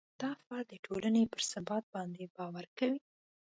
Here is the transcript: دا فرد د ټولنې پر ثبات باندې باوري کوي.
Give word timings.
دا 0.21 0.31
فرد 0.43 0.65
د 0.69 0.73
ټولنې 0.85 1.23
پر 1.31 1.41
ثبات 1.51 1.83
باندې 1.95 2.23
باوري 2.35 2.69
کوي. 2.79 2.99